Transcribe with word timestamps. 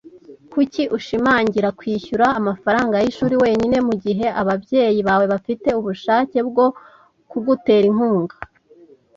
Kuki 0.51 0.83
ushimangira 0.97 1.69
kwishyura 1.79 2.25
amafaranga 2.39 2.95
y'ishuri 3.03 3.35
wenyine, 3.43 3.77
mugihe 3.87 4.25
ababyeyi 4.41 4.99
bawe 5.07 5.25
bafite 5.33 5.67
ubushake 5.79 6.37
bwo 6.49 6.65
kugutera 7.29 7.85
inkunga? 7.91 8.35